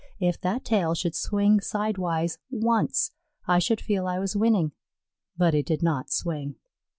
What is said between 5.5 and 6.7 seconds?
it did not swing.